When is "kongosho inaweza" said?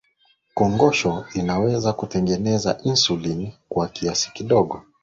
0.53-1.93